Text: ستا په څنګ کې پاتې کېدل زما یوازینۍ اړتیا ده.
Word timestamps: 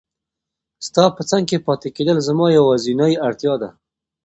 ستا 0.87 1.03
په 1.15 1.21
څنګ 1.29 1.43
کې 1.49 1.57
پاتې 1.67 1.89
کېدل 1.95 2.17
زما 2.27 2.47
یوازینۍ 2.57 3.13
اړتیا 3.27 3.53
ده. 3.61 3.69